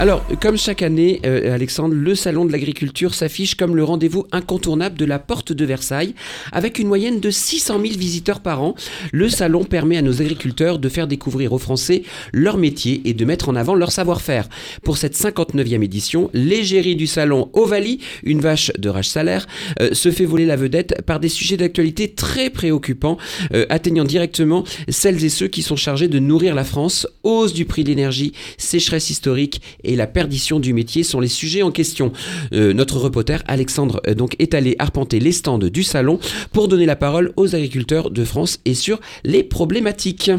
Alors, 0.00 0.26
comme 0.40 0.58
chaque 0.58 0.82
année, 0.82 1.20
euh, 1.24 1.54
Alexandre, 1.54 1.94
le 1.94 2.16
Salon 2.16 2.44
de 2.44 2.50
l'Agriculture 2.50 3.14
s'affiche 3.14 3.54
comme 3.54 3.76
le 3.76 3.84
rendez-vous 3.84 4.26
incontournable 4.32 4.98
de 4.98 5.04
la 5.04 5.20
porte 5.20 5.52
de 5.52 5.64
Versailles. 5.64 6.16
Avec 6.50 6.80
une 6.80 6.88
moyenne 6.88 7.20
de 7.20 7.30
600 7.30 7.80
000 7.80 7.94
visiteurs 7.96 8.40
par 8.40 8.60
an, 8.60 8.74
le 9.12 9.28
salon 9.28 9.62
permet 9.62 9.96
à 9.96 10.02
nos 10.02 10.20
agriculteurs 10.20 10.80
de 10.80 10.88
faire 10.88 11.06
découvrir 11.06 11.52
aux 11.52 11.58
Français 11.58 12.02
leur 12.32 12.58
métier 12.58 13.02
et 13.04 13.14
de 13.14 13.24
mettre 13.24 13.48
en 13.48 13.54
avant 13.54 13.76
leur 13.76 13.92
savoir-faire. 13.92 14.48
Pour 14.82 14.98
cette 14.98 15.16
59e 15.16 15.84
édition, 15.84 16.28
l'égérie 16.34 16.96
du 16.96 17.06
salon 17.06 17.48
Ovalie, 17.52 18.00
une 18.24 18.40
vache 18.40 18.72
de 18.76 18.88
rage 18.88 19.08
salaire, 19.08 19.46
euh, 19.80 19.94
se 19.94 20.10
fait 20.10 20.24
voler 20.24 20.44
la 20.44 20.56
vedette 20.56 21.02
par 21.06 21.20
des 21.20 21.28
sujets 21.28 21.56
d'actualité 21.56 22.12
très 22.12 22.50
préoccupants, 22.50 23.16
euh, 23.54 23.64
atteignant 23.68 24.04
directement 24.04 24.64
celles 24.88 25.24
et 25.24 25.28
ceux 25.28 25.46
qui 25.48 25.62
sont 25.62 25.76
chargés 25.76 26.08
de 26.08 26.18
nourrir 26.18 26.56
la 26.56 26.64
France. 26.64 27.06
Hausse 27.22 27.54
du 27.54 27.64
prix 27.64 27.84
de 27.84 27.90
l'énergie, 27.90 28.32
sécheresse 28.58 29.08
historique 29.08 29.62
et 29.84 29.96
la 29.96 30.06
perdition 30.06 30.60
du 30.60 30.72
métier 30.72 31.02
sont 31.02 31.20
les 31.20 31.28
sujets 31.28 31.62
en 31.62 31.70
question. 31.70 32.12
Euh, 32.52 32.72
notre 32.72 32.98
reporter 32.98 33.42
Alexandre 33.46 34.00
euh, 34.06 34.14
donc 34.14 34.36
est 34.38 34.54
allé 34.54 34.76
arpenter 34.78 35.20
les 35.20 35.32
stands 35.32 35.58
du 35.58 35.82
salon 35.82 36.18
pour 36.52 36.68
donner 36.68 36.86
la 36.86 36.96
parole 36.96 37.32
aux 37.36 37.54
agriculteurs 37.54 38.10
de 38.10 38.24
France 38.24 38.60
et 38.64 38.74
sur 38.74 39.00
les 39.24 39.42
problématiques. 39.42 40.30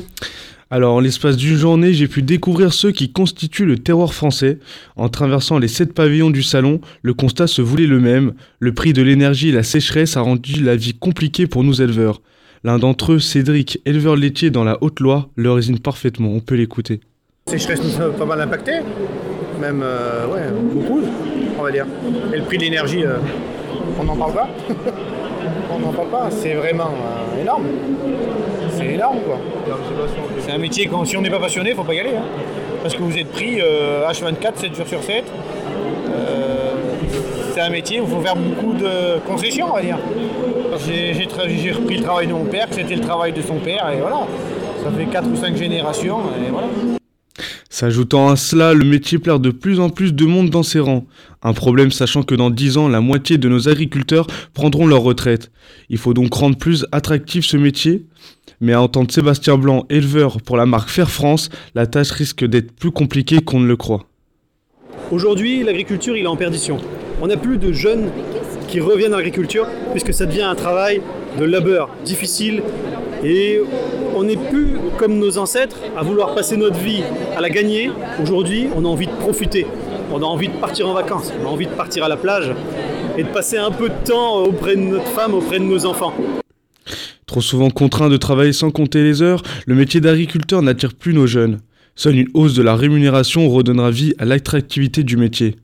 Alors, 0.71 0.95
en 0.95 0.99
l'espace 0.99 1.37
d'une 1.37 1.55
journée, 1.55 1.93
j'ai 1.93 2.07
pu 2.07 2.23
découvrir 2.23 2.73
ceux 2.73 2.91
qui 2.91 3.11
constituent 3.11 3.67
le 3.67 3.77
terroir 3.77 4.13
français. 4.13 4.57
En 4.95 5.09
traversant 5.09 5.59
les 5.59 5.67
sept 5.67 5.93
pavillons 5.93 6.31
du 6.31 6.41
salon, 6.41 6.81
le 7.03 7.13
constat 7.13 7.45
se 7.45 7.61
voulait 7.61 7.85
le 7.85 7.99
même. 7.99 8.33
Le 8.59 8.73
prix 8.73 8.91
de 8.91 9.03
l'énergie 9.03 9.49
et 9.49 9.51
la 9.51 9.63
sécheresse 9.63 10.17
a 10.17 10.21
rendu 10.21 10.63
la 10.63 10.75
vie 10.75 10.93
compliquée 10.93 11.45
pour 11.45 11.63
nous 11.63 11.83
éleveurs. 11.83 12.21
L'un 12.63 12.79
d'entre 12.79 13.13
eux, 13.13 13.19
Cédric, 13.19 13.79
éleveur 13.85 14.15
laitier 14.15 14.49
dans 14.49 14.63
la 14.63 14.81
Haute-Loire, 14.81 15.29
le 15.35 15.51
résume 15.51 15.77
parfaitement. 15.77 16.33
On 16.33 16.39
peut 16.39 16.55
l'écouter. 16.55 16.99
Sécheresse 17.47 17.83
nous 17.83 18.01
a 18.01 18.09
pas 18.09 18.25
mal 18.25 18.41
impacté 18.41 18.71
même 19.59 19.83
euh, 19.83 20.27
ouais, 20.27 20.51
beaucoup, 20.51 21.01
on 21.59 21.63
va 21.63 21.71
dire. 21.71 21.85
Et 22.33 22.37
le 22.37 22.43
prix 22.43 22.57
de 22.57 22.63
l'énergie, 22.63 23.05
euh, 23.05 23.17
on 23.99 24.03
n'en 24.03 24.15
parle 24.15 24.33
pas. 24.33 24.49
on 25.73 25.79
n'en 25.79 25.91
parle 25.91 26.09
pas, 26.09 26.27
c'est 26.31 26.53
vraiment 26.55 26.89
euh, 26.89 27.41
énorme. 27.41 27.65
C'est 28.71 28.87
énorme 28.87 29.19
quoi. 29.25 29.39
C'est 30.39 30.51
un 30.51 30.57
métier, 30.57 30.87
quand, 30.87 31.05
si 31.05 31.15
on 31.17 31.21
n'est 31.21 31.29
pas 31.29 31.39
passionné, 31.39 31.69
il 31.69 31.75
faut 31.75 31.83
pas 31.83 31.93
y 31.93 31.99
aller. 31.99 32.15
Hein. 32.15 32.23
Parce 32.81 32.95
que 32.95 33.03
vous 33.03 33.17
êtes 33.17 33.31
pris 33.31 33.59
H24, 33.59 34.55
7 34.55 34.75
jours 34.75 34.87
sur 34.87 35.03
7. 35.03 35.23
c'est 37.53 37.61
un 37.61 37.69
métier 37.69 38.01
où 38.01 38.03
il 38.03 38.09
faut 38.09 38.21
faire 38.21 38.35
beaucoup 38.35 38.73
de 38.73 39.19
concessions, 39.25 39.67
on 39.71 39.75
va 39.75 39.81
dire. 39.81 39.97
J'ai 40.85 41.71
repris 41.71 41.97
le 41.97 42.03
travail 42.03 42.27
de 42.27 42.33
mon 42.33 42.45
père, 42.45 42.67
c'était 42.71 42.95
le 42.95 43.01
travail 43.01 43.33
de 43.33 43.41
son 43.41 43.55
père, 43.55 43.89
et 43.89 44.01
voilà. 44.01 44.21
Ça 44.83 44.91
fait 44.91 45.05
4 45.05 45.27
ou 45.31 45.35
5 45.35 45.55
générations, 45.55 46.19
et 46.45 46.51
voilà. 46.51 46.67
S'ajoutant 47.75 48.29
à 48.29 48.37
cela, 48.37 48.73
le 48.73 48.85
métier 48.85 49.19
perd 49.19 49.41
de 49.41 49.49
plus 49.49 49.81
en 49.81 49.89
plus 49.89 50.13
de 50.13 50.23
monde 50.23 50.49
dans 50.49 50.63
ses 50.63 50.79
rangs. 50.79 51.05
Un 51.43 51.51
problème 51.51 51.91
sachant 51.91 52.23
que 52.23 52.33
dans 52.33 52.49
10 52.49 52.77
ans, 52.77 52.87
la 52.87 53.01
moitié 53.01 53.37
de 53.37 53.49
nos 53.49 53.67
agriculteurs 53.67 54.27
prendront 54.53 54.87
leur 54.87 55.01
retraite. 55.01 55.51
Il 55.89 55.97
faut 55.97 56.13
donc 56.13 56.33
rendre 56.33 56.57
plus 56.57 56.85
attractif 56.93 57.43
ce 57.43 57.57
métier. 57.57 58.05
Mais 58.61 58.71
à 58.71 58.81
entendre 58.81 59.11
Sébastien 59.11 59.57
Blanc, 59.57 59.85
éleveur 59.89 60.41
pour 60.41 60.55
la 60.55 60.65
marque 60.65 60.87
Fair 60.87 61.11
France, 61.11 61.49
la 61.75 61.85
tâche 61.85 62.11
risque 62.11 62.45
d'être 62.45 62.71
plus 62.71 62.91
compliquée 62.91 63.41
qu'on 63.41 63.59
ne 63.59 63.67
le 63.67 63.75
croit. 63.75 64.05
Aujourd'hui, 65.11 65.61
l'agriculture, 65.61 66.15
il 66.15 66.23
est 66.23 66.27
en 66.27 66.37
perdition. 66.37 66.77
On 67.21 67.27
n'a 67.27 67.35
plus 67.35 67.57
de 67.57 67.73
jeunes 67.73 68.09
qui 68.69 68.79
reviennent 68.79 69.13
à 69.13 69.17
l'agriculture 69.17 69.67
puisque 69.91 70.13
ça 70.13 70.25
devient 70.25 70.43
un 70.43 70.55
travail 70.55 71.01
de 71.37 71.43
labeur 71.43 71.89
difficile 72.05 72.63
et 73.23 73.59
on 74.15 74.23
n'est 74.23 74.37
plus 74.37 74.69
comme 74.97 75.17
nos 75.17 75.37
ancêtres 75.37 75.77
à 75.97 76.03
vouloir 76.03 76.35
passer 76.35 76.57
notre 76.57 76.77
vie 76.77 77.03
à 77.35 77.41
la 77.41 77.49
gagner. 77.49 77.91
Aujourd'hui, 78.21 78.67
on 78.75 78.85
a 78.85 78.87
envie 78.87 79.07
de 79.07 79.11
profiter. 79.11 79.65
On 80.11 80.21
a 80.21 80.25
envie 80.25 80.47
de 80.47 80.53
partir 80.53 80.87
en 80.87 80.93
vacances. 80.93 81.31
On 81.41 81.47
a 81.47 81.49
envie 81.49 81.65
de 81.67 81.71
partir 81.71 82.03
à 82.03 82.07
la 82.07 82.17
plage 82.17 82.51
et 83.17 83.23
de 83.23 83.29
passer 83.29 83.57
un 83.57 83.71
peu 83.71 83.89
de 83.89 84.05
temps 84.05 84.43
auprès 84.43 84.75
de 84.75 84.81
notre 84.81 85.07
femme, 85.07 85.33
auprès 85.33 85.59
de 85.59 85.63
nos 85.63 85.85
enfants. 85.85 86.13
Trop 87.25 87.41
souvent 87.41 87.69
contraint 87.69 88.09
de 88.09 88.17
travailler 88.17 88.53
sans 88.53 88.71
compter 88.71 89.03
les 89.03 89.21
heures, 89.21 89.41
le 89.65 89.75
métier 89.75 89.99
d'agriculteur 89.99 90.61
n'attire 90.61 90.93
plus 90.93 91.13
nos 91.13 91.27
jeunes. 91.27 91.59
Seule 91.95 92.17
une 92.17 92.27
hausse 92.33 92.53
de 92.53 92.61
la 92.61 92.75
rémunération 92.75 93.49
redonnera 93.49 93.89
vie 93.89 94.13
à 94.19 94.25
l'attractivité 94.25 95.03
du 95.03 95.17
métier. 95.17 95.55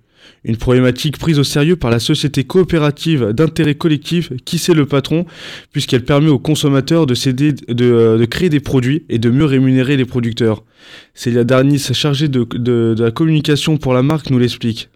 Une 0.43 0.57
problématique 0.57 1.17
prise 1.17 1.39
au 1.39 1.43
sérieux 1.43 1.75
par 1.75 1.91
la 1.91 1.99
société 1.99 2.43
coopérative 2.43 3.27
d'intérêt 3.33 3.75
collectif 3.75 4.31
qui 4.45 4.57
c'est 4.57 4.73
le 4.73 4.85
patron, 4.85 5.25
puisqu'elle 5.71 6.03
permet 6.03 6.29
aux 6.29 6.39
consommateurs 6.39 7.05
de, 7.05 7.13
euh, 7.81 8.17
de, 8.17 8.25
créer 8.25 8.49
des 8.49 8.59
produits 8.59 9.05
et 9.09 9.19
de 9.19 9.29
mieux 9.29 9.45
rémunérer 9.45 9.97
les 9.97 10.05
producteurs. 10.05 10.63
Célia 11.13 11.43
Darnis, 11.43 11.79
chargée 11.93 12.27
de 12.27 12.95
la 12.97 13.11
communication 13.11 13.77
pour 13.77 13.93
la 13.93 14.01
marque, 14.01 14.29
nous 14.29 14.39
l'explique. 14.39 14.89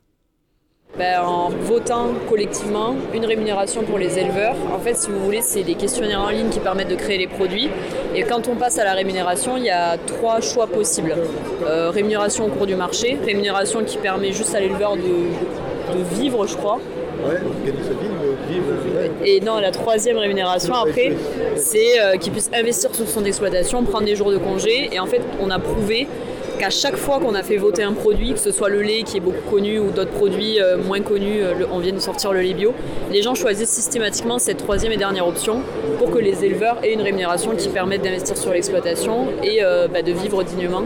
Ben, 0.97 1.19
en 1.19 1.49
votant 1.49 2.13
collectivement 2.29 2.95
une 3.13 3.25
rémunération 3.25 3.83
pour 3.83 3.97
les 3.97 4.17
éleveurs. 4.17 4.55
En 4.73 4.79
fait, 4.79 4.95
si 4.95 5.09
vous 5.09 5.19
voulez, 5.19 5.41
c'est 5.41 5.63
des 5.63 5.75
questionnaires 5.75 6.21
en 6.21 6.29
ligne 6.29 6.47
qui 6.47 6.61
permettent 6.61 6.87
de 6.87 6.95
créer 6.95 7.17
les 7.17 7.27
produits. 7.27 7.69
Et 8.15 8.23
quand 8.23 8.47
on 8.47 8.55
passe 8.55 8.79
à 8.79 8.85
la 8.85 8.93
rémunération, 8.93 9.57
il 9.57 9.65
y 9.65 9.69
a 9.69 9.97
trois 9.97 10.39
choix 10.39 10.67
possibles. 10.67 11.13
Euh, 11.65 11.89
rémunération 11.89 12.45
au 12.45 12.47
cours 12.47 12.65
du 12.65 12.75
marché, 12.75 13.17
rémunération 13.25 13.83
qui 13.83 13.97
permet 13.97 14.31
juste 14.31 14.55
à 14.55 14.61
l'éleveur 14.61 14.95
de, 14.95 16.15
vivre, 16.17 16.47
je 16.47 16.55
crois. 16.55 16.79
Ouais, 17.27 17.41
vivre. 18.49 18.65
Et 19.25 19.41
non, 19.41 19.59
la 19.59 19.71
troisième 19.71 20.17
rémunération 20.17 20.75
après, 20.75 21.11
c'est 21.57 21.99
euh, 21.99 22.15
qu'il 22.15 22.31
puisse 22.31 22.49
investir 22.53 22.95
sur 22.95 23.07
son 23.09 23.25
exploitation, 23.25 23.83
prendre 23.83 24.05
des 24.05 24.15
jours 24.15 24.31
de 24.31 24.37
congé. 24.37 24.89
Et 24.93 24.99
en 24.99 25.07
fait, 25.07 25.21
on 25.41 25.49
a 25.49 25.59
prouvé 25.59 26.07
qu'à 26.57 26.69
chaque 26.69 26.97
fois 26.97 27.19
qu'on 27.19 27.35
a 27.35 27.43
fait 27.43 27.57
voter 27.57 27.83
un 27.83 27.93
produit, 27.93 28.33
que 28.33 28.39
ce 28.39 28.51
soit 28.51 28.69
le 28.69 28.81
lait 28.81 29.03
qui 29.03 29.17
est 29.17 29.21
beaucoup 29.21 29.49
connu 29.49 29.79
ou 29.79 29.91
d'autres 29.91 30.11
produits 30.11 30.61
euh, 30.61 30.77
moins 30.77 31.01
connus, 31.01 31.41
euh, 31.41 31.65
on 31.71 31.79
vient 31.79 31.93
de 31.93 31.99
sortir 31.99 32.31
le 32.33 32.41
lait 32.41 32.53
bio, 32.53 32.73
les 33.11 33.21
gens 33.21 33.35
choisissent 33.35 33.69
systématiquement 33.69 34.39
cette 34.39 34.57
troisième 34.57 34.91
et 34.91 34.97
dernière 34.97 35.27
option 35.27 35.61
pour 35.97 36.11
que 36.11 36.19
les 36.19 36.43
éleveurs 36.43 36.77
aient 36.83 36.93
une 36.93 37.01
rémunération 37.01 37.55
qui 37.55 37.69
permette 37.69 38.03
d'investir 38.03 38.37
sur 38.37 38.51
l'exploitation 38.51 39.27
et 39.43 39.63
euh, 39.63 39.87
bah, 39.87 40.01
de 40.01 40.11
vivre 40.11 40.43
dignement. 40.43 40.83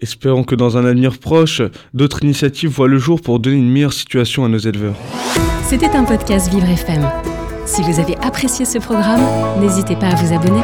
Espérons 0.00 0.44
que 0.44 0.54
dans 0.54 0.76
un 0.76 0.84
avenir 0.84 1.18
proche, 1.18 1.60
d'autres 1.92 2.22
initiatives 2.22 2.70
voient 2.70 2.88
le 2.88 2.98
jour 2.98 3.20
pour 3.20 3.40
donner 3.40 3.56
une 3.56 3.70
meilleure 3.70 3.92
situation 3.92 4.44
à 4.44 4.48
nos 4.48 4.58
éleveurs. 4.58 4.94
C'était 5.64 5.90
un 5.90 6.04
podcast 6.04 6.50
Vivre 6.50 6.68
FM. 6.68 7.04
Si 7.66 7.82
vous 7.82 8.00
avez 8.00 8.16
apprécié 8.22 8.64
ce 8.64 8.78
programme, 8.78 9.20
n'hésitez 9.60 9.96
pas 9.96 10.06
à 10.06 10.14
vous 10.14 10.32
abonner. 10.32 10.62